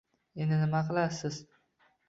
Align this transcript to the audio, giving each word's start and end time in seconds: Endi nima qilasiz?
Endi 0.45 0.57
nima 0.61 0.81
qilasiz? 0.89 1.41